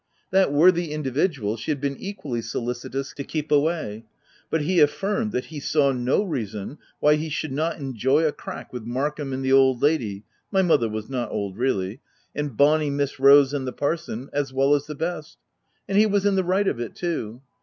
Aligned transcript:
That 0.31 0.51
worthy 0.51 0.93
individual 0.93 1.57
she 1.57 1.69
had 1.69 1.79
been 1.79 1.95
equally 1.97 2.41
solicitous 2.41 3.13
to 3.13 3.23
keep 3.23 3.51
away; 3.51 4.03
but 4.49 4.61
he 4.61 4.79
affirmed 4.79 5.31
that 5.33 5.45
he 5.53 5.59
saw 5.59 5.91
no 5.91 6.23
reason 6.23 6.79
why 6.99 7.17
he 7.17 7.29
should 7.29 7.51
not 7.51 7.77
enjoy 7.77 8.25
a 8.25 8.31
crack 8.31 8.73
with 8.73 8.81
Markham 8.83 9.31
and 9.31 9.45
the 9.45 9.51
old 9.53 9.83
lady, 9.83 10.23
(my 10.51 10.63
mother 10.63 10.89
was 10.89 11.07
not 11.07 11.29
old 11.29 11.55
really,) 11.55 11.99
and 12.33 12.57
bonny 12.57 12.89
Miss 12.89 13.19
Rose 13.19 13.53
and 13.53 13.67
the 13.67 13.73
parson, 13.73 14.31
as 14.33 14.51
well 14.51 14.73
as 14.73 14.87
the 14.87 14.95
best;— 14.95 15.37
and 15.87 15.99
he 15.99 16.07
was 16.07 16.25
in 16.25 16.33
the 16.33 16.43
right 16.43 16.67
of 16.67 16.79
it 16.79 16.95
too. 16.95 17.43